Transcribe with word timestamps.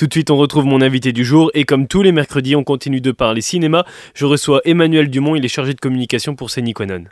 Tout 0.00 0.06
de 0.06 0.14
suite, 0.14 0.30
on 0.30 0.38
retrouve 0.38 0.64
mon 0.64 0.80
invité 0.80 1.12
du 1.12 1.26
jour 1.26 1.50
et 1.52 1.64
comme 1.64 1.86
tous 1.86 2.00
les 2.00 2.10
mercredis, 2.10 2.56
on 2.56 2.64
continue 2.64 3.02
de 3.02 3.12
parler 3.12 3.42
cinéma. 3.42 3.84
Je 4.14 4.24
reçois 4.24 4.62
Emmanuel 4.64 5.10
Dumont, 5.10 5.36
il 5.36 5.44
est 5.44 5.48
chargé 5.48 5.74
de 5.74 5.78
communication 5.78 6.34
pour 6.34 6.48
Séniquanon. 6.48 7.04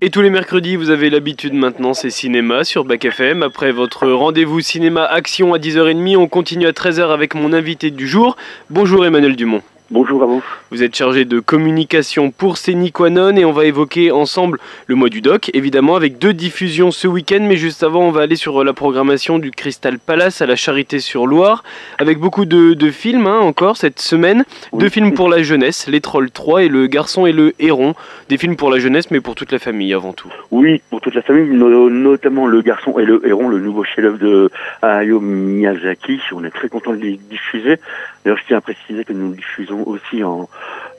Et 0.00 0.10
tous 0.10 0.22
les 0.22 0.30
mercredis, 0.30 0.74
vous 0.74 0.90
avez 0.90 1.08
l'habitude 1.08 1.54
maintenant, 1.54 1.94
c'est 1.94 2.10
cinéma 2.10 2.64
sur 2.64 2.84
Bac 2.84 3.04
FM. 3.04 3.44
Après 3.44 3.70
votre 3.70 4.08
rendez-vous 4.08 4.60
cinéma 4.60 5.04
action 5.04 5.54
à 5.54 5.58
10h30, 5.58 6.16
on 6.16 6.26
continue 6.26 6.66
à 6.66 6.72
13h 6.72 7.12
avec 7.12 7.36
mon 7.36 7.52
invité 7.52 7.92
du 7.92 8.08
jour. 8.08 8.36
Bonjour 8.70 9.06
Emmanuel 9.06 9.36
Dumont. 9.36 9.62
Bonjour 9.90 10.22
à 10.22 10.26
vous. 10.26 10.44
Vous 10.70 10.82
êtes 10.82 10.94
chargé 10.94 11.24
de 11.24 11.40
communication 11.40 12.30
pour 12.30 12.58
Séniquanon 12.58 13.34
et 13.36 13.46
on 13.46 13.52
va 13.52 13.64
évoquer 13.64 14.10
ensemble 14.10 14.58
le 14.86 14.94
mois 14.94 15.08
du 15.08 15.22
doc, 15.22 15.50
évidemment, 15.54 15.96
avec 15.96 16.18
deux 16.18 16.34
diffusions 16.34 16.90
ce 16.90 17.08
week-end. 17.08 17.38
Mais 17.40 17.56
juste 17.56 17.82
avant, 17.82 18.02
on 18.02 18.10
va 18.10 18.20
aller 18.20 18.36
sur 18.36 18.62
la 18.64 18.74
programmation 18.74 19.38
du 19.38 19.50
Crystal 19.50 19.98
Palace 19.98 20.42
à 20.42 20.46
la 20.46 20.56
Charité-sur-Loire, 20.56 21.64
avec 21.96 22.18
beaucoup 22.18 22.44
de, 22.44 22.90
films 22.90 23.26
hein, 23.26 23.38
encore 23.38 23.78
cette 23.78 23.98
semaine. 23.98 24.44
Deux 24.74 24.90
films 24.90 25.14
pour 25.14 25.30
la 25.30 25.42
jeunesse, 25.42 25.88
Les 25.88 26.02
Trolls 26.02 26.30
3 26.30 26.64
et 26.64 26.68
Le 26.68 26.86
Garçon 26.86 27.24
et 27.24 27.32
le 27.32 27.54
Héron. 27.58 27.94
Des 28.28 28.36
films 28.36 28.56
pour 28.56 28.70
la 28.70 28.80
jeunesse, 28.80 29.10
mais 29.10 29.22
pour 29.22 29.36
toute 29.36 29.52
la 29.52 29.58
famille 29.58 29.94
avant 29.94 30.12
tout. 30.12 30.28
Oui, 30.50 30.82
pour 30.90 31.00
toute 31.00 31.14
la 31.14 31.22
famille, 31.22 31.48
notamment 31.56 32.46
Le 32.46 32.60
Garçon 32.60 32.98
et 32.98 33.06
le 33.06 33.26
Héron, 33.26 33.48
le 33.48 33.58
nouveau 33.58 33.84
chef-d'œuvre 33.84 34.18
de 34.18 34.50
Hayao 34.82 35.20
Miyazaki. 35.20 36.20
On 36.32 36.44
est 36.44 36.50
très 36.50 36.68
content 36.68 36.92
de 36.92 37.00
les 37.00 37.18
diffuser. 37.30 37.78
D'ailleurs, 38.28 38.42
je 38.42 38.46
tiens 38.48 38.58
à 38.58 38.60
préciser 38.60 39.06
que 39.06 39.14
nous 39.14 39.32
diffusons 39.32 39.84
aussi 39.86 40.22
en, 40.22 40.50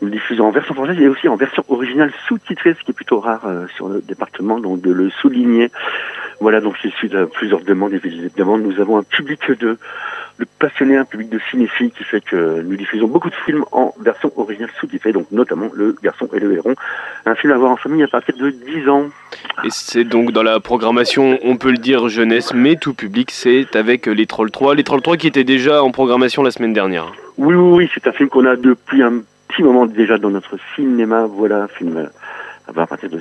diffusons 0.01 0.45
en 0.45 0.49
version 0.49 0.73
française 0.73 0.99
et 0.99 1.07
aussi 1.07 1.27
en 1.27 1.35
version 1.35 1.63
originale 1.69 2.11
sous-titrée, 2.27 2.73
ce 2.73 2.83
qui 2.83 2.89
est 2.89 2.93
plutôt 2.95 3.19
rare 3.19 3.45
euh, 3.45 3.67
sur 3.75 3.87
le 3.87 4.01
département, 4.01 4.59
donc 4.59 4.81
de 4.81 4.91
le 4.91 5.11
souligner. 5.11 5.69
Voilà, 6.39 6.61
donc 6.61 6.75
c'est 6.81 6.91
suite 6.93 7.13
à 7.15 7.25
plusieurs 7.25 7.61
demandes, 7.61 7.93
évidemment, 7.93 8.57
nous 8.57 8.79
avons 8.79 8.97
un 8.97 9.03
public 9.03 9.51
de, 9.51 9.77
de 10.39 10.47
passionnés, 10.57 10.95
un 10.95 11.03
public 11.03 11.29
de 11.29 11.39
cinéphiles 11.51 11.91
qui 11.91 12.05
fait 12.05 12.21
que 12.21 12.61
nous 12.61 12.77
diffusons 12.77 13.07
beaucoup 13.07 13.29
de 13.29 13.35
films 13.45 13.65
en 13.73 13.93
version 13.99 14.31
originale 14.37 14.69
sous-titrée, 14.79 15.11
donc 15.11 15.27
notamment 15.31 15.69
Le 15.73 15.93
Garçon 16.01 16.29
et 16.33 16.39
le 16.39 16.53
Héron, 16.53 16.75
un 17.25 17.35
film 17.35 17.51
à 17.51 17.57
voir 17.57 17.71
en 17.71 17.75
famille 17.75 18.03
à 18.03 18.07
partir 18.07 18.37
de 18.37 18.51
10 18.51 18.87
ans. 18.87 19.09
Et 19.65 19.69
c'est 19.69 20.05
donc 20.05 20.31
dans 20.31 20.43
la 20.43 20.61
programmation, 20.61 21.37
on 21.43 21.57
peut 21.57 21.71
le 21.71 21.77
dire 21.77 22.07
jeunesse, 22.07 22.53
mais 22.53 22.77
tout 22.77 22.93
public, 22.93 23.31
c'est 23.31 23.75
avec 23.75 24.05
Les 24.05 24.25
Trolls 24.25 24.51
3. 24.51 24.75
Les 24.75 24.85
Trolls 24.85 25.01
3 25.01 25.17
qui 25.17 25.27
étaient 25.27 25.43
déjà 25.43 25.83
en 25.83 25.91
programmation 25.91 26.41
la 26.41 26.51
semaine 26.51 26.73
dernière. 26.73 27.11
Oui, 27.37 27.53
oui, 27.53 27.71
oui, 27.77 27.91
c'est 27.93 28.07
un 28.07 28.13
film 28.13 28.29
qu'on 28.29 28.45
a 28.45 28.55
depuis 28.55 29.03
un 29.03 29.21
petit 29.49 29.61
moment 29.63 29.85
déjà 29.85 30.17
dans 30.17 30.29
notre 30.29 30.57
cinéma. 30.75 31.25
Voilà, 31.25 31.63
un 31.63 31.67
film 31.67 32.09
à 32.67 32.85
partir 32.85 33.09
de 33.09 33.19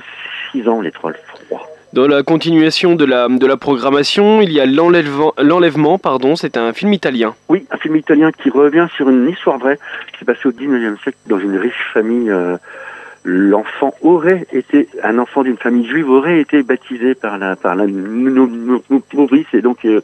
6 0.53 0.69
ans, 0.69 0.79
Les 0.79 0.91
Trolls 0.91 1.17
3. 1.49 1.78
Dans 1.91 2.07
la 2.07 2.21
continuation 2.21 2.93
de 2.95 3.03
la, 3.03 3.27
de 3.27 3.47
la 3.47 3.57
programmation, 3.57 4.41
il 4.41 4.51
y 4.51 4.59
a 4.59 4.65
L'Enlèvement, 4.67 5.97
pardon, 5.97 6.35
c'est 6.35 6.55
un 6.55 6.71
film 6.71 6.93
italien. 6.93 7.33
Oui, 7.49 7.65
un 7.71 7.77
film 7.77 7.95
italien 7.95 8.31
qui 8.31 8.51
revient 8.51 8.87
sur 8.95 9.09
une 9.09 9.27
histoire 9.27 9.57
vraie 9.57 9.79
qui 10.11 10.19
s'est 10.19 10.25
passée 10.25 10.47
au 10.47 10.51
19e 10.51 11.01
siècle 11.01 11.17
dans 11.25 11.39
une 11.39 11.57
riche 11.57 11.89
famille. 11.91 12.29
Euh, 12.29 12.57
l'enfant 13.23 13.93
aurait 14.01 14.45
été, 14.53 14.87
un 15.03 15.17
enfant 15.17 15.43
d'une 15.43 15.57
famille 15.57 15.87
juive 15.87 16.09
aurait 16.09 16.39
été 16.39 16.63
baptisé 16.63 17.15
par 17.15 17.37
la, 17.37 17.55
par 17.55 17.75
la 17.75 17.85
nourrice 17.87 19.47
et 19.53 19.61
donc 19.61 19.83
euh, 19.85 20.01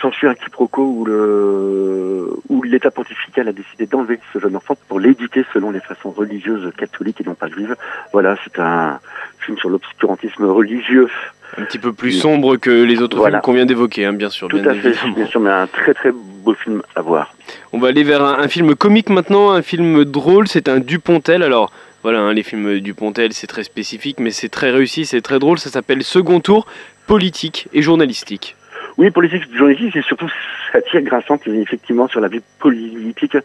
s'ensuit 0.00 0.26
un 0.28 0.34
quiproquo 0.34 0.82
où 0.82 1.04
le 1.04 2.30
où 2.48 2.62
l'État 2.62 2.90
pontifical 2.90 3.48
a 3.48 3.52
décidé 3.52 3.86
d'enlever 3.86 4.18
ce 4.32 4.38
jeune 4.38 4.56
enfant 4.56 4.76
pour 4.88 5.00
l'éduquer 5.00 5.44
selon 5.52 5.70
les 5.70 5.80
façons 5.80 6.10
religieuses 6.10 6.72
catholiques 6.76 7.20
et 7.20 7.24
non 7.24 7.34
pas 7.34 7.48
juives. 7.48 7.76
Voilà, 8.12 8.36
c'est 8.44 8.58
un 8.60 9.00
film 9.40 9.58
sur 9.58 9.68
l'obscurantisme 9.68 10.44
religieux. 10.44 11.08
Un 11.56 11.64
petit 11.64 11.78
peu 11.78 11.92
plus 11.92 12.12
sombre 12.12 12.56
que 12.56 12.70
les 12.70 13.00
autres 13.00 13.24
films 13.24 13.40
qu'on 13.40 13.54
vient 13.54 13.66
d'évoquer, 13.66 14.04
hein, 14.04 14.12
bien 14.12 14.28
sûr. 14.28 14.48
Tout 14.48 14.58
à 14.58 14.74
fait, 14.74 14.94
bien 15.14 15.26
sûr, 15.26 15.40
mais 15.40 15.50
un 15.50 15.66
très 15.66 15.94
très 15.94 16.12
beau 16.12 16.54
film 16.54 16.82
à 16.94 17.00
voir. 17.00 17.34
On 17.72 17.78
va 17.78 17.88
aller 17.88 18.04
vers 18.04 18.22
un, 18.22 18.38
un 18.38 18.48
film 18.48 18.74
comique 18.74 19.08
maintenant, 19.08 19.50
un 19.50 19.62
film 19.62 20.04
drôle, 20.04 20.46
c'est 20.46 20.68
un 20.68 20.78
Dupontel. 20.78 21.42
Alors, 21.42 21.72
voilà, 22.02 22.20
hein, 22.20 22.34
les 22.34 22.42
films 22.42 22.80
Dupontel, 22.80 23.32
c'est 23.32 23.46
très 23.46 23.64
spécifique, 23.64 24.20
mais 24.20 24.30
c'est 24.30 24.50
très 24.50 24.70
réussi, 24.70 25.06
c'est 25.06 25.22
très 25.22 25.38
drôle. 25.38 25.58
Ça 25.58 25.70
s'appelle 25.70 26.04
Second 26.04 26.40
Tour, 26.40 26.66
politique 27.06 27.68
et 27.72 27.80
journalistique. 27.80 28.54
Oui, 28.98 29.10
politique 29.12 29.44
journalistique, 29.56 29.92
c'est 29.94 30.02
surtout 30.02 30.28
satire 30.72 31.02
grassante 31.02 31.46
effectivement 31.46 32.08
sur 32.08 32.20
la 32.20 32.26
vie 32.26 32.40
politique, 32.58 33.36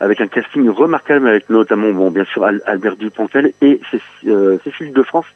avec 0.00 0.20
un 0.20 0.26
casting 0.26 0.68
remarquable, 0.68 1.28
avec 1.28 1.48
notamment, 1.48 1.92
bon, 1.92 2.10
bien 2.10 2.24
sûr, 2.24 2.44
Albert 2.44 2.96
Dupontel 2.96 3.52
et 3.62 3.80
euh, 4.26 4.58
Cécile 4.64 4.92
de 4.92 5.02
France 5.04 5.26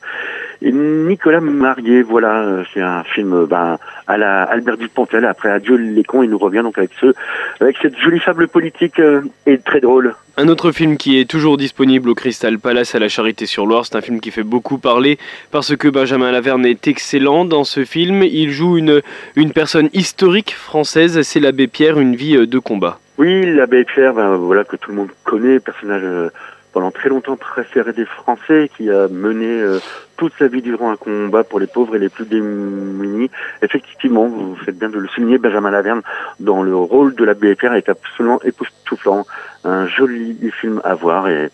et 0.62 0.72
Nicolas 0.72 1.41
Marié. 1.41 2.03
Voilà, 2.03 2.43
euh, 2.43 2.65
c'est 2.72 2.81
un 2.81 3.04
film 3.04 3.47
ben, 3.47 3.78
à 4.06 4.16
la 4.16 4.43
Albert 4.43 4.76
Dupontel. 4.76 5.25
Après 5.25 5.50
Adieu 5.50 5.76
les 5.76 6.04
cons, 6.04 6.22
il 6.22 6.31
nous 6.31 6.38
revient 6.38 6.62
donc 6.62 6.78
avec 6.78 6.91
ce, 7.00 7.15
avec 7.60 7.76
cette 7.81 7.98
jolie 7.98 8.21
fable 8.21 8.48
politique 8.48 8.98
euh, 8.98 9.22
et 9.47 9.59
très 9.59 9.81
drôle. 9.81 10.15
Un 10.37 10.48
autre 10.48 10.72
film 10.72 10.97
qui 10.97 11.19
est 11.19 11.28
toujours 11.28 11.56
disponible 11.56 12.09
au 12.09 12.15
Crystal 12.15 12.59
Palace 12.59 12.94
à 12.94 12.98
la 12.98 13.09
Charité-sur-Loire, 13.09 13.84
c'est 13.84 13.97
un 13.97 14.00
film 14.00 14.21
qui 14.21 14.31
fait 14.31 14.43
beaucoup 14.43 14.78
parler 14.78 15.19
parce 15.50 15.76
que 15.76 15.88
Benjamin 15.88 16.32
Laverne 16.32 16.65
est 16.65 16.87
excellent 16.88 17.44
dans 17.44 17.65
ce 17.65 17.84
film. 17.84 18.22
Il 18.22 18.50
joue 18.50 18.78
une, 18.78 19.03
une 19.37 19.53
personne 19.53 19.91
historique 19.92 20.54
française, 20.54 21.21
c'est 21.22 21.41
l'abbé 21.41 21.66
Pierre, 21.66 21.98
une 21.98 22.16
vie 22.16 22.37
euh, 22.37 22.47
de 22.47 22.59
combat. 22.59 22.98
Oui, 23.19 23.44
l'abbé 23.54 23.84
Pierre, 23.84 24.15
ben, 24.15 24.37
voilà 24.37 24.65
que 24.65 24.77
tout 24.77 24.92
le 24.92 24.97
monde 24.97 25.10
connaît, 25.25 25.60
personnage 25.60 26.03
euh, 26.04 26.31
pendant 26.72 26.91
très 26.91 27.08
longtemps 27.08 27.36
préféré 27.36 27.92
des 27.92 28.04
Français, 28.04 28.70
qui 28.76 28.91
a 28.91 29.08
mené 29.08 29.47
euh, 29.47 29.78
toute 30.16 30.32
sa 30.38 30.48
vie 30.48 30.62
durant 30.62 30.91
un 30.91 30.97
combat 30.97 31.44
pour 31.44 31.60
les 31.60 31.66
pauvres 31.66 31.97
et 31.97 31.98
les 31.98 32.08
plus 32.08 32.26
démunis. 32.26 33.31
Effectivement, 33.62 34.26
vous 34.26 34.56
faites 34.56 34.78
bien 34.78 34.91
de 34.91 34.98
le 34.98 35.09
souligner, 35.09 35.38
Benjamin 35.38 35.70
Laverne, 35.70 36.03
dans 36.38 36.62
le 36.62 36.76
rôle 36.76 37.14
de 37.14 37.25
l'abbé 37.25 37.54
Pierre, 37.54 37.75
est 37.75 37.88
absolument 37.88 38.41
époustouflant 38.42 39.26
un 39.64 39.86
joli 39.86 40.36
film 40.60 40.80
à 40.84 40.94
voir 40.94 41.28
et 41.28 41.50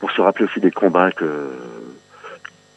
pour 0.00 0.10
se 0.10 0.20
rappeler 0.20 0.44
aussi 0.44 0.60
des 0.60 0.70
combats 0.70 1.10
que 1.10 1.26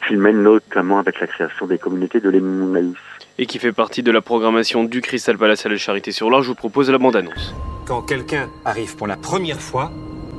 qu'il 0.06 0.18
mène 0.18 0.42
notamment 0.42 0.98
avec 0.98 1.20
la 1.20 1.26
création 1.26 1.66
des 1.66 1.78
communautés 1.78 2.20
de 2.20 2.28
l'Emmaüs. 2.28 2.96
Et 3.38 3.46
qui 3.46 3.58
fait 3.58 3.72
partie 3.72 4.02
de 4.02 4.10
la 4.10 4.20
programmation 4.20 4.84
du 4.84 5.00
Crystal 5.00 5.38
Palace 5.38 5.64
à 5.64 5.68
la 5.68 5.76
Charité 5.76 6.12
sur 6.12 6.30
l'Arche, 6.30 6.44
je 6.44 6.48
vous 6.50 6.54
propose 6.54 6.90
la 6.90 6.98
bande-annonce. 6.98 7.54
Quand 7.86 8.02
quelqu'un 8.02 8.48
arrive 8.64 8.96
pour 8.96 9.06
la 9.06 9.16
première 9.16 9.60
fois, 9.60 9.90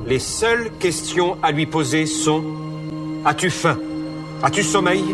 les 0.06 0.18
seules 0.18 0.70
questions 0.78 1.36
à 1.42 1.52
lui 1.52 1.66
poser 1.66 2.06
sont 2.06 2.44
As-tu 3.24 3.50
faim? 3.50 3.78
As-tu 4.42 4.62
sommeil? 4.62 5.04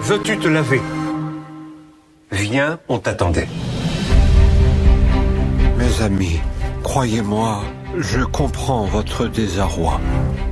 Veux-tu 0.00 0.38
te 0.38 0.48
laver? 0.48 0.80
Viens, 2.32 2.78
on 2.88 2.98
t'attendait. 2.98 3.48
Mes 5.76 6.02
amis, 6.02 6.40
croyez-moi, 6.82 7.62
je 7.98 8.20
comprends 8.20 8.84
votre 8.84 9.26
désarroi. 9.26 10.00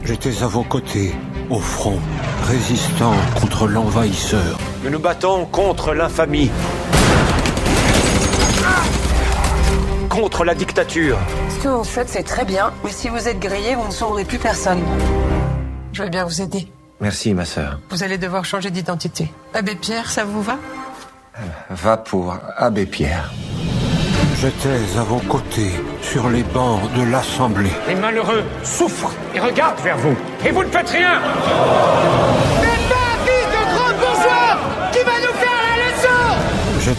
J'étais 0.05 0.43
à 0.43 0.47
vos 0.47 0.65
côtés, 0.65 1.15
au 1.49 1.61
front, 1.61 1.99
résistant 2.45 3.15
contre 3.41 3.69
l'envahisseur. 3.69 4.59
Nous 4.85 4.91
nous 4.91 4.99
battons 4.99 5.47
contre 5.47 5.95
l'infamie. 5.95 6.51
Contre 10.19 10.45
la 10.45 10.57
dictature. 10.57 11.17
Ce 11.49 11.63
que 11.63 11.69
vous 11.69 11.85
faites, 11.85 12.09
c'est 12.09 12.25
très 12.25 12.45
bien, 12.45 12.73
mais 12.83 12.91
si 12.91 13.09
vous 13.09 13.29
êtes 13.29 13.39
grillé, 13.39 13.77
vous 13.77 13.87
ne 13.87 13.93
sauverez 13.93 14.25
plus 14.25 14.39
personne. 14.39 14.81
Je 15.93 16.03
vais 16.03 16.11
bien 16.11 16.25
vous 16.25 16.43
aider. 16.43 16.67
Merci, 17.01 17.35
ma 17.35 17.45
sœur. 17.45 17.79
Vous 17.91 18.03
allez 18.03 18.19
devoir 18.19 18.45
changer 18.45 18.73
d'identité. 18.73 19.33
Abbé 19.55 19.77
Pierre, 19.77 20.11
ça 20.11 20.25
vous 20.25 20.43
va? 20.43 20.57
Va 21.71 21.97
pour 21.99 22.37
Abbé 22.57 22.85
Pierre. 22.85 23.31
J'étais 24.41 24.99
à 24.99 25.03
vos 25.05 25.21
côtés, 25.21 25.71
sur 26.03 26.29
les 26.31 26.43
bancs 26.43 26.81
de 26.95 27.05
l'Assemblée. 27.13 27.71
Les 27.87 27.95
malheureux 27.95 28.43
souffrent 28.65 29.15
et 29.37 29.39
regardent 29.39 29.81
vers 29.83 29.99
vous. 29.99 30.17
Et 30.45 30.51
vous 30.51 30.65
ne 30.65 30.69
faites 30.69 30.91
rien 30.91 31.23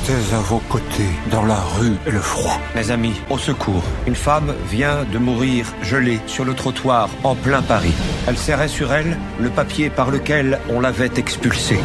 J'étais 0.10 0.34
à 0.34 0.40
vos 0.40 0.58
côtés, 0.70 1.10
dans 1.30 1.44
la 1.44 1.60
rue 1.78 1.96
et 2.08 2.10
le 2.10 2.20
froid. 2.20 2.60
Mes 2.74 2.90
amis, 2.90 3.22
au 3.30 3.38
secours. 3.38 3.84
Une 4.08 4.16
femme 4.16 4.56
vient 4.68 5.04
de 5.04 5.20
mourir 5.20 5.68
gelée 5.84 6.20
sur 6.26 6.46
le 6.46 6.56
trottoir 6.56 7.10
en 7.24 7.36
plein 7.36 7.62
Paris. 7.62 7.94
Elle 8.28 8.38
serrait 8.38 8.70
sur 8.70 8.92
elle 8.92 9.20
le 9.40 9.50
papier 9.52 9.92
par 9.92 10.10
lequel 10.10 10.60
on 10.72 10.80
l'avait 10.80 11.12
expulsée. 11.18 11.80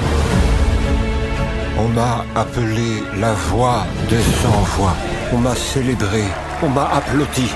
On 1.78 1.88
m'a 1.88 2.24
appelé 2.34 3.02
la 3.18 3.34
voix 3.34 3.84
des 4.08 4.22
sans-voix. 4.42 4.96
On 5.34 5.38
m'a 5.38 5.54
célébré. 5.54 6.24
On 6.62 6.70
m'a 6.70 6.88
applaudi. 6.94 7.50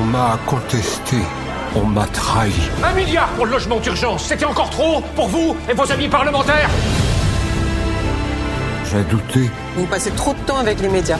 On 0.00 0.04
m'a 0.04 0.38
contesté. 0.46 1.18
On 1.74 1.84
m'a 1.84 2.06
trahi. 2.06 2.54
Un 2.82 2.94
milliard 2.94 3.28
pour 3.36 3.44
le 3.44 3.52
logement 3.52 3.78
d'urgence, 3.78 4.24
c'était 4.24 4.46
encore 4.46 4.70
trop 4.70 5.02
pour 5.14 5.28
vous 5.28 5.54
et 5.68 5.74
vos 5.74 5.92
amis 5.92 6.08
parlementaires 6.08 6.70
J'ai 8.90 9.02
douté. 9.04 9.50
Vous 9.76 9.86
passez 9.86 10.10
trop 10.10 10.32
de 10.32 10.38
temps 10.40 10.58
avec 10.58 10.80
les 10.80 10.88
médias. 10.88 11.18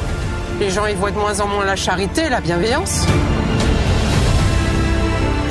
Les 0.61 0.71
gens 0.71 0.87
y 0.87 0.95
voient 0.95 1.11
de 1.11 1.19
moins 1.19 1.41
en 1.41 1.49
moins 1.49 1.65
la 1.65 1.77
charité, 1.77 2.29
la 2.29 2.41
bienveillance. 2.41 3.07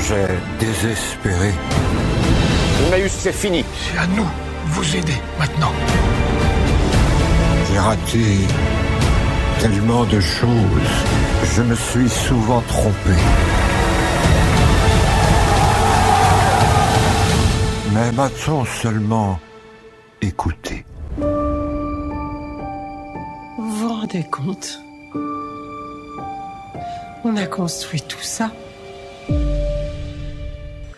J'ai 0.08 0.28
désespéré. 0.60 1.52
Emmaüs, 2.88 3.12
c'est 3.12 3.34
fini. 3.34 3.66
C'est 3.74 3.98
à 3.98 4.08
nous 4.08 4.24
de 4.24 4.72
vous 4.72 4.96
aider 4.96 5.16
maintenant. 5.40 5.72
J'ai 7.68 7.80
raté 7.80 8.38
tellement 9.60 10.06
de 10.06 10.20
choses. 10.20 10.96
Je 11.56 11.62
me 11.62 11.76
suis 11.76 12.10
souvent 12.10 12.62
trompé. 12.62 13.16
Mais 17.94 18.12
m'a-t-on 18.12 18.66
seulement 18.66 19.40
écouté 20.22 20.86
compte 24.24 24.82
On 27.24 27.36
a 27.36 27.48
construit 27.48 28.02
tout 28.02 28.22
ça 28.22 28.52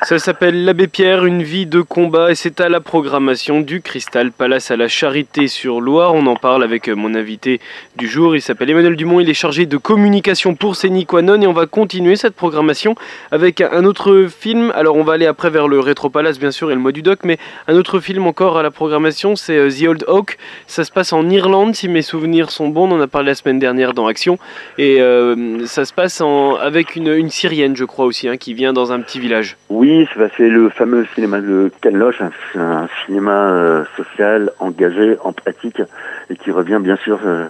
Ça 0.03 0.19
s'appelle 0.19 0.63
L'Abbé 0.63 0.87
Pierre, 0.87 1.25
une 1.25 1.41
vie 1.41 1.65
de 1.65 1.81
combat 1.81 2.31
et 2.31 2.35
c'est 2.35 2.61
à 2.61 2.69
la 2.69 2.79
programmation 2.79 3.61
du 3.61 3.81
Crystal 3.81 4.31
Palace 4.31 4.69
à 4.69 4.77
la 4.77 4.87
Charité 4.87 5.47
sur 5.47 5.81
Loire. 5.81 6.13
On 6.13 6.27
en 6.27 6.35
parle 6.35 6.63
avec 6.63 6.87
mon 6.87 7.15
invité 7.15 7.59
du 7.97 8.07
jour. 8.07 8.35
Il 8.35 8.41
s'appelle 8.41 8.69
Emmanuel 8.69 8.95
Dumont. 8.95 9.19
Il 9.19 9.29
est 9.29 9.33
chargé 9.33 9.65
de 9.65 9.75
communication 9.75 10.53
pour 10.53 10.75
Séniquanon 10.75 11.41
et 11.41 11.47
on 11.47 11.51
va 11.51 11.65
continuer 11.65 12.15
cette 12.15 12.35
programmation 12.35 12.95
avec 13.31 13.59
un 13.59 13.83
autre 13.85 14.27
film. 14.29 14.71
Alors 14.75 14.95
on 14.95 15.03
va 15.03 15.13
aller 15.13 15.25
après 15.25 15.49
vers 15.49 15.67
le 15.67 15.79
Rétro 15.79 16.09
Palace 16.09 16.39
bien 16.39 16.51
sûr 16.51 16.69
et 16.71 16.75
le 16.75 16.79
mois 16.79 16.91
du 16.91 17.01
doc, 17.01 17.19
mais 17.23 17.39
un 17.67 17.75
autre 17.75 17.99
film 17.99 18.27
encore 18.27 18.57
à 18.57 18.63
la 18.63 18.71
programmation, 18.71 19.35
c'est 19.35 19.57
euh, 19.57 19.69
The 19.69 19.87
Old 19.87 20.05
Oak. 20.07 20.37
Ça 20.67 20.83
se 20.83 20.91
passe 20.91 21.11
en 21.11 21.27
Irlande 21.27 21.75
si 21.75 21.87
mes 21.89 22.03
souvenirs 22.03 22.51
sont 22.51 22.69
bons. 22.69 22.87
On 22.89 22.97
en 22.97 23.01
a 23.01 23.07
parlé 23.07 23.29
la 23.29 23.35
semaine 23.35 23.59
dernière 23.59 23.93
dans 23.95 24.05
Action 24.05 24.37
et 24.77 25.01
euh, 25.01 25.65
ça 25.65 25.85
se 25.85 25.91
passe 25.91 26.21
avec 26.61 26.95
une, 26.95 27.11
une 27.13 27.31
Syrienne, 27.31 27.75
je 27.75 27.83
crois 27.83 28.05
aussi, 28.05 28.29
hein, 28.29 28.37
qui 28.37 28.53
vient 28.53 28.73
dans 28.73 28.91
un 28.91 29.01
petit 29.01 29.19
village. 29.19 29.57
Oui, 29.69 29.86
bah, 30.17 30.27
c'est 30.35 30.49
le 30.49 30.69
fameux 30.69 31.05
cinéma 31.13 31.39
de 31.39 31.71
Ken 31.81 31.97
Loach, 31.97 32.21
un, 32.21 32.31
un 32.59 32.87
cinéma 33.05 33.51
euh, 33.51 33.85
social, 33.95 34.51
engagé, 34.59 35.17
en 35.23 35.31
pratique, 35.31 35.81
et 36.29 36.35
qui 36.35 36.51
revient 36.51 36.79
bien 36.81 36.97
sûr 36.97 37.19
euh, 37.25 37.47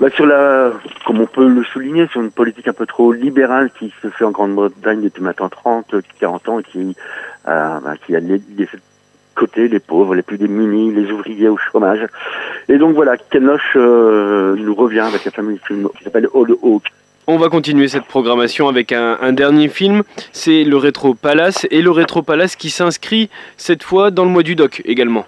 bah, 0.00 0.08
sur 0.10 0.26
la, 0.26 0.72
comme 1.06 1.20
on 1.20 1.26
peut 1.26 1.48
le 1.48 1.64
souligner, 1.64 2.06
sur 2.08 2.20
une 2.20 2.30
politique 2.30 2.68
un 2.68 2.72
peu 2.72 2.86
trop 2.86 3.12
libérale 3.12 3.70
qui 3.78 3.92
se 4.02 4.08
fait 4.08 4.24
en 4.24 4.30
Grande-Bretagne 4.30 5.02
depuis 5.02 5.22
maintenant 5.22 5.48
30, 5.48 5.94
40 6.20 6.48
ans, 6.48 6.58
et 6.60 6.62
qui, 6.62 6.96
euh, 7.48 7.80
bah, 7.80 7.94
a 8.08 8.20
les 8.20 8.40
côté 9.34 9.68
les 9.68 9.78
pauvres, 9.78 10.14
les 10.14 10.22
plus 10.22 10.38
démunis, 10.38 10.92
les 10.92 11.12
ouvriers 11.12 11.48
au 11.48 11.56
chômage. 11.56 12.04
Et 12.68 12.76
donc 12.78 12.94
voilà, 12.94 13.16
Ken 13.16 13.44
Loach 13.44 13.76
euh, 13.76 14.56
nous 14.56 14.74
revient 14.74 15.00
avec 15.00 15.26
un 15.26 15.30
fameux 15.30 15.58
film 15.66 15.88
qui 15.96 16.04
s'appelle 16.04 16.28
Old 16.32 16.56
Oak. 16.62 16.82
On 17.30 17.36
va 17.36 17.50
continuer 17.50 17.88
cette 17.88 18.06
programmation 18.06 18.68
avec 18.68 18.90
un, 18.90 19.32
dernier 19.34 19.68
film, 19.68 20.02
c'est 20.32 20.64
le 20.64 20.78
Rétro 20.78 21.12
Palace, 21.12 21.66
et 21.70 21.82
le 21.82 21.90
Rétro 21.90 22.22
Palace 22.22 22.56
qui 22.56 22.70
s'inscrit 22.70 23.28
cette 23.58 23.82
fois 23.82 24.10
dans 24.10 24.24
le 24.24 24.30
mois 24.30 24.42
du 24.42 24.54
doc 24.54 24.80
également. 24.86 25.26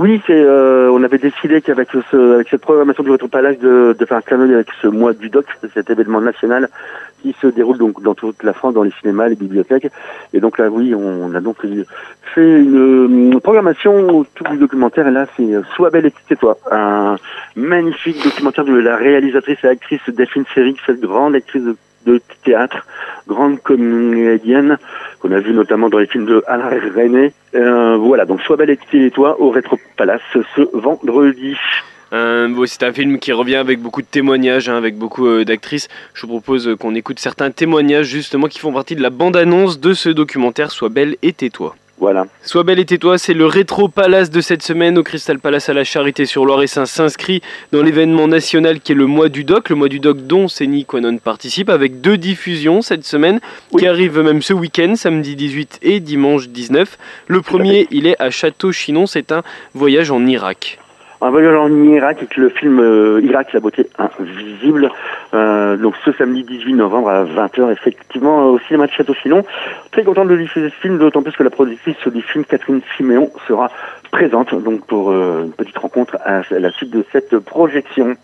Oui, 0.00 0.20
euh, 0.28 0.90
on 0.92 1.04
avait 1.04 1.18
décidé 1.18 1.62
qu'avec 1.62 1.88
avec 1.94 2.48
cette 2.48 2.62
programmation 2.62 3.04
du 3.04 3.12
Retour 3.12 3.30
Palace 3.30 3.60
de, 3.60 3.96
faire 4.08 4.16
un 4.16 4.22
clin 4.22 4.40
avec 4.40 4.66
ce 4.82 4.88
mois 4.88 5.12
du 5.12 5.30
doc, 5.30 5.46
cet 5.72 5.88
événement 5.88 6.20
national 6.20 6.68
se 7.34 7.46
déroule 7.46 7.78
donc 7.78 8.02
dans 8.02 8.14
toute 8.14 8.42
la 8.42 8.52
France, 8.52 8.74
dans 8.74 8.82
les 8.82 8.92
cinémas, 9.00 9.28
les 9.28 9.36
bibliothèques. 9.36 9.88
Et 10.32 10.40
donc 10.40 10.58
là, 10.58 10.68
oui, 10.68 10.94
on 10.94 11.34
a 11.34 11.40
donc 11.40 11.58
fait 12.34 12.40
une, 12.40 13.34
euh, 13.34 13.40
programmation 13.40 14.08
autour 14.08 14.48
du 14.50 14.58
documentaire. 14.58 15.06
Et 15.08 15.10
là, 15.10 15.26
c'est 15.36 15.54
euh, 15.54 15.62
Sois 15.74 15.90
belle 15.90 16.06
et 16.06 16.12
tais-toi, 16.28 16.58
un 16.70 17.16
magnifique 17.54 18.22
documentaire 18.22 18.64
de 18.64 18.74
la 18.74 18.96
réalisatrice 18.96 19.58
et 19.64 19.68
actrice 19.68 20.00
Delphine 20.08 20.44
Seyrig, 20.54 20.76
cette 20.86 21.00
grande 21.00 21.34
actrice 21.34 21.62
de, 21.62 22.20
théâtre, 22.44 22.86
grande 23.26 23.60
comédienne 23.60 24.78
qu'on 25.18 25.32
a 25.32 25.40
vu 25.40 25.52
notamment 25.52 25.88
dans 25.88 25.98
les 25.98 26.06
films 26.06 26.26
de 26.26 26.44
Alain 26.46 26.70
René. 26.94 27.32
Euh, 27.54 27.96
voilà, 27.96 28.24
donc 28.24 28.40
Sois 28.42 28.56
belle 28.56 28.70
et 28.70 28.76
tais-toi 28.76 29.40
au 29.40 29.50
Rétro 29.50 29.76
Palace 29.96 30.20
ce 30.32 30.60
vendredi. 30.72 31.56
Euh, 32.12 32.66
c'est 32.66 32.82
un 32.84 32.92
film 32.92 33.18
qui 33.18 33.32
revient 33.32 33.56
avec 33.56 33.80
beaucoup 33.80 34.02
de 34.02 34.06
témoignages, 34.06 34.68
hein, 34.68 34.76
avec 34.76 34.96
beaucoup 34.96 35.26
euh, 35.26 35.44
d'actrices. 35.44 35.88
Je 36.14 36.22
vous 36.22 36.28
propose 36.28 36.68
euh, 36.68 36.76
qu'on 36.76 36.94
écoute 36.94 37.18
certains 37.18 37.50
témoignages 37.50 38.06
justement 38.06 38.46
qui 38.46 38.58
font 38.58 38.72
partie 38.72 38.94
de 38.96 39.02
la 39.02 39.10
bande-annonce 39.10 39.80
de 39.80 39.92
ce 39.92 40.08
documentaire 40.08 40.70
Sois 40.70 40.88
belle 40.88 41.16
et 41.22 41.32
tais-toi. 41.32 41.74
Voilà. 41.98 42.26
Sois 42.42 42.62
belle 42.62 42.78
et 42.78 42.84
tais-toi, 42.84 43.16
c'est 43.16 43.32
le 43.32 43.46
rétro 43.46 43.88
palace 43.88 44.30
de 44.30 44.42
cette 44.42 44.62
semaine 44.62 44.98
au 44.98 45.02
Crystal 45.02 45.38
Palace 45.38 45.70
à 45.70 45.72
la 45.72 45.82
Charité 45.82 46.26
sur 46.26 46.44
Loire 46.44 46.62
et 46.62 46.66
ça 46.66 46.84
s'inscrit 46.84 47.40
dans 47.72 47.82
l'événement 47.82 48.28
national 48.28 48.80
qui 48.80 48.92
est 48.92 48.94
le 48.94 49.06
mois 49.06 49.30
du 49.30 49.44
doc, 49.44 49.70
le 49.70 49.76
mois 49.76 49.88
du 49.88 49.98
doc 49.98 50.18
dont 50.26 50.46
Séni 50.46 50.84
Quanon 50.84 51.16
participe 51.16 51.70
avec 51.70 52.02
deux 52.02 52.18
diffusions 52.18 52.82
cette 52.82 53.06
semaine 53.06 53.40
Oui. 53.72 53.80
qui 53.80 53.88
arrivent 53.88 54.20
même 54.20 54.42
ce 54.42 54.52
week-end, 54.52 54.94
samedi 54.94 55.36
18 55.36 55.78
et 55.80 56.00
dimanche 56.00 56.48
19. 56.48 56.98
Le 57.28 57.40
premier, 57.40 57.88
il 57.90 58.06
est 58.06 58.20
à 58.20 58.28
Château-Chinon, 58.30 59.06
c'est 59.06 59.32
un 59.32 59.42
voyage 59.74 60.10
en 60.10 60.24
Irak. 60.26 60.78
Un 61.22 61.30
voyage 61.30 61.56
en 61.56 61.70
Irak 61.84 62.18
avec 62.18 62.36
le 62.36 62.50
film 62.50 62.78
euh, 62.78 63.20
Irak, 63.22 63.52
la 63.54 63.60
beauté 63.60 63.86
invisible. 63.98 64.90
Euh, 65.32 65.76
donc 65.78 65.94
ce 66.04 66.12
samedi 66.12 66.44
18 66.44 66.74
novembre 66.74 67.08
à 67.08 67.24
20h, 67.24 67.72
effectivement, 67.72 68.50
au 68.50 68.58
cinéma 68.60 68.86
de 68.86 68.92
Château-Chinon. 68.92 69.42
Très 69.92 70.04
content 70.04 70.26
de 70.26 70.36
diffuser 70.36 70.68
ce 70.68 70.74
film, 70.74 70.98
d'autant 70.98 71.22
plus 71.22 71.32
que 71.32 71.42
la 71.42 71.50
productrice 71.50 71.96
du 72.06 72.20
film, 72.20 72.44
Catherine 72.44 72.82
Siméon, 72.96 73.30
sera 73.48 73.70
présente 74.12 74.54
donc 74.62 74.86
pour 74.86 75.10
euh, 75.10 75.44
une 75.44 75.52
petite 75.52 75.78
rencontre 75.78 76.18
à 76.24 76.42
la 76.50 76.70
suite 76.72 76.90
de 76.90 77.04
cette 77.12 77.38
projection. 77.38 78.16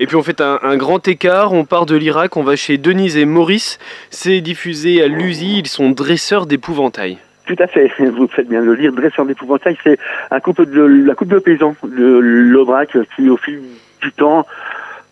Et 0.00 0.06
puis 0.06 0.16
on 0.16 0.22
fait 0.22 0.40
un, 0.40 0.58
un 0.62 0.76
grand 0.76 1.06
écart, 1.06 1.52
on 1.52 1.64
part 1.64 1.84
de 1.84 1.96
l'Irak, 1.96 2.36
on 2.36 2.42
va 2.42 2.56
chez 2.56 2.78
Denise 2.78 3.16
et 3.16 3.26
Maurice, 3.26 3.78
c'est 4.10 4.40
diffusé 4.40 5.02
à 5.02 5.06
l'USI, 5.06 5.58
ils 5.58 5.68
sont 5.68 5.90
dresseurs 5.90 6.46
d'épouvantail. 6.46 7.18
Tout 7.48 7.56
à 7.60 7.66
fait, 7.66 7.90
vous 7.98 8.28
faites 8.28 8.46
bien 8.46 8.60
de 8.60 8.66
le 8.66 8.74
lire. 8.74 8.92
Dresseur 8.92 9.24
d'épouvantail, 9.24 9.76
c'est 9.82 9.98
un 10.30 10.38
couple 10.38 10.66
de 10.66 10.82
la 10.82 11.14
couple 11.14 11.34
de 11.34 11.38
paysans 11.38 11.74
de 11.82 12.18
l'Aubrac 12.18 12.96
qui, 13.16 13.30
au 13.30 13.38
fil 13.38 13.62
du 14.02 14.12
temps, 14.12 14.46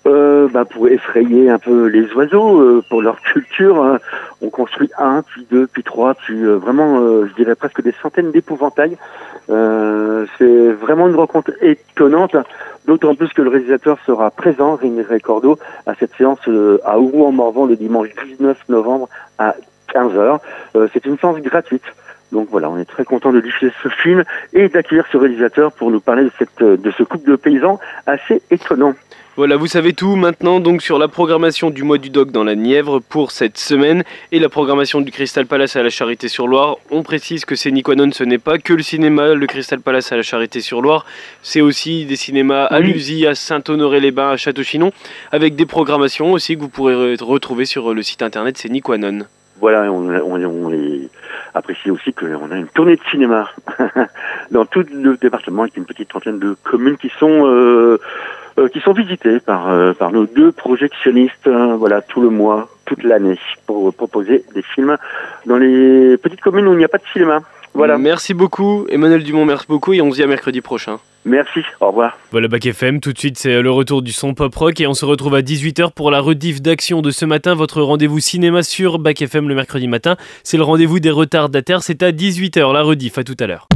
euh, 0.07 0.47
bah, 0.53 0.67
pour 0.67 0.87
effrayer 0.89 1.49
un 1.49 1.59
peu 1.59 1.87
les 1.87 2.13
oiseaux, 2.13 2.61
euh, 2.61 2.85
pour 2.91 3.01
leur 3.01 3.23
culture, 3.23 3.83
hein, 3.83 3.99
on 4.43 4.51
construit 4.51 4.91
un, 4.99 5.23
puis 5.23 5.47
deux, 5.51 5.67
puis 5.67 5.83
trois, 5.83 6.15
puis 6.15 6.39
euh, 6.45 6.57
vraiment, 6.57 7.01
euh, 7.01 7.27
je 7.27 7.35
dirais 7.43 7.55
presque 7.55 7.83
des 7.83 7.95
centaines 8.03 8.33
d'épouvantails. 8.33 8.99
Euh, 9.49 10.27
c'est 10.37 10.73
vraiment 10.73 11.09
une 11.09 11.17
rencontre 11.17 11.53
étonnante, 11.63 12.37
d'autant 12.87 13.15
plus 13.15 13.33
que 13.33 13.41
le 13.41 13.49
réalisateur 13.49 13.99
sera 14.05 14.31
présent, 14.31 14.77
Rémi 14.77 15.03
Cordo, 15.23 15.59
à 15.87 15.95
cette 15.95 16.15
séance 16.17 16.47
à 16.85 16.93
Rouen-Morvan 16.93 17.65
le 17.65 17.77
dimanche 17.77 18.11
19 18.27 18.59
novembre 18.69 19.09
à 19.39 19.55
15h. 19.93 20.39
Euh, 20.77 20.89
c'est 20.93 21.07
une 21.07 21.19
séance 21.19 21.39
gratuite. 21.39 21.83
Donc 22.33 22.49
voilà, 22.51 22.69
on 22.69 22.79
est 22.79 22.85
très 22.85 23.05
content 23.05 23.33
de 23.33 23.41
diffuser 23.41 23.73
ce 23.83 23.89
film 23.89 24.25
et 24.53 24.69
d'accueillir 24.69 25.05
ce 25.13 25.17
réalisateur 25.17 25.73
pour 25.73 25.91
nous 25.91 26.01
parler 26.01 26.25
de, 26.25 26.33
cette, 26.39 26.63
de 26.63 26.91
ce 26.91 27.03
couple 27.05 27.31
de 27.31 27.37
paysans 27.37 27.79
assez 28.07 28.43
étonnant. 28.51 28.95
Voilà, 29.37 29.57
vous 29.59 29.67
savez 29.67 29.93
tout 29.93 30.17
maintenant 30.17 30.61
donc 30.61 30.81
sur 30.81 30.99
la 30.99 31.09
programmation 31.09 31.69
du 31.69 31.83
mois 31.83 31.99
du 31.99 32.09
doc 32.09 32.31
dans 32.31 32.43
la 32.43 32.55
Nièvre 32.55 33.01
pour 33.01 33.33
cette 33.33 33.59
semaine 33.59 34.03
et 34.33 34.39
la 34.39 34.49
programmation 34.49 35.03
du 35.03 35.13
Crystal 35.13 35.45
Palace 35.45 35.77
à 35.77 35.83
la 35.83 35.91
Charité-sur-Loire. 35.91 36.79
On 36.91 37.03
précise 37.03 37.45
que 37.45 37.55
c'est 37.55 37.71
Niquanon, 37.71 38.13
ce 38.13 38.25
n'est 38.25 38.39
pas 38.39 38.57
que 38.57 38.73
le 38.73 38.83
cinéma, 38.83 39.35
le 39.35 39.47
Crystal 39.47 39.81
Palace 39.81 40.11
à 40.11 40.17
la 40.17 40.23
Charité-sur-Loire, 40.23 41.05
c'est 41.43 41.61
aussi 41.61 42.07
des 42.07 42.17
cinémas 42.17 42.65
à. 42.65 42.81
Lusy, 42.81 43.27
à 43.27 43.35
Saint-Honoré-les-Bains, 43.35 44.31
à 44.31 44.37
Château-Chinon, 44.39 44.91
avec 45.33 45.55
des 45.55 45.67
programmations 45.67 46.33
aussi 46.33 46.57
que 46.57 46.61
vous 46.63 46.71
pourrez 46.71 46.95
re- 46.95 47.23
retrouver 47.23 47.67
sur 47.67 47.93
le 47.93 48.03
site 48.03 48.23
internet, 48.23 48.57
c'est 48.57 48.71
Niquanon. 48.71 49.27
Voilà, 49.61 49.91
on, 49.93 50.09
on, 50.09 50.43
on 50.45 50.71
est 51.57 51.59
apprécie 51.59 51.91
aussi 51.91 52.13
qu'on 52.13 52.51
a 52.51 52.57
une 52.57 52.69
tournée 52.69 52.97
de 52.97 53.05
cinéma 53.11 53.49
dans 54.51 54.65
tout 54.67 54.85
le 54.93 55.17
département 55.17 55.63
avec 55.63 55.77
une 55.77 55.85
petite 55.85 56.09
trentaine 56.09 56.39
de 56.39 56.57
communes 56.63 56.97
qui 56.97 57.11
sont 57.19 57.47
euh, 57.47 57.99
euh, 58.59 58.69
qui 58.69 58.81
sont 58.81 58.93
visitées 58.93 59.41
par 59.41 59.69
euh, 59.69 59.93
par 59.93 60.13
nos 60.13 60.27
deux 60.27 60.53
projectionnistes. 60.53 61.47
hein, 61.47 61.77
voilà, 61.77 62.03
tout 62.03 62.21
le 62.21 62.31
mois, 62.31 62.69
toute 62.85 63.03
l'année, 63.03 63.39
pour 63.67 63.93
proposer 63.95 64.45
des 64.55 64.63
films 64.63 64.97
dans 65.47 65.57
les 65.57 66.17
petites 66.19 66.41
communes 66.41 66.69
où 66.69 66.73
il 66.73 66.79
n'y 66.79 66.85
a 66.85 66.89
pas 66.89 66.99
de 66.99 67.07
cinéma. 67.13 67.41
Voilà. 67.77 67.99
Merci 67.99 68.33
beaucoup, 68.33 68.87
Emmanuel 68.89 69.23
Dumont, 69.23 69.45
merci 69.45 69.67
beaucoup 69.69 69.93
et 69.93 70.01
on 70.01 70.11
se 70.11 70.17
dit 70.17 70.23
à 70.23 70.27
mercredi 70.27 70.63
prochain. 70.63 70.99
Merci. 71.27 71.61
Au 71.81 71.89
revoir. 71.89 72.17
Voilà 72.31 72.49
Bac 72.49 72.65
FM, 72.65 73.01
tout 73.01 73.13
de 73.13 73.19
suite 73.19 73.37
c'est 73.37 73.61
le 73.61 73.71
retour 73.71 74.01
du 74.01 74.13
son 74.13 74.33
pop 74.33 74.55
rock 74.55 74.81
et 74.81 74.87
on 74.87 74.95
se 74.95 75.05
retrouve 75.05 75.35
à 75.35 75.43
18h 75.43 75.93
pour 75.93 76.11
la 76.11 76.21
rediff 76.21 76.63
d'action 76.63 77.03
de 77.03 77.11
ce 77.11 77.27
matin, 77.27 77.55
votre 77.55 77.83
rendez-vous 77.83 78.19
cinéma 78.19 78.63
sur 78.63 78.99
Bac 78.99 79.21
FM 79.21 79.47
le 79.49 79.55
mercredi 79.55 79.89
matin. 79.89 80.17
C'est 80.43 80.57
le 80.57 80.63
rendez-vous 80.63 81.01
des 81.01 81.11
retardataires, 81.11 81.83
c'est 81.83 82.03
à 82.03 82.13
18h 82.13 82.73
la 82.73 82.83
rediff, 82.83 83.19
à 83.19 83.25
tout 83.25 83.37
à 83.41 83.47
l'heure. 83.47 83.69